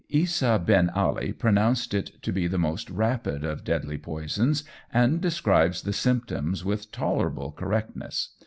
[0.09, 5.83] Isa Ben Ali pronounced it to be the most rapid of deadly poisons, and describes
[5.83, 8.29] the symptoms with tolerable correctness.